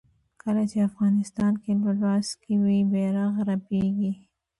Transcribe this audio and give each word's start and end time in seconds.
کله 0.41 0.63
چې 0.71 0.77
افغانستان 0.89 1.53
کې 1.61 1.71
ولسواکي 1.85 2.55
وي 2.63 2.79
بیرغ 2.91 3.33
رپیږي. 3.49 4.11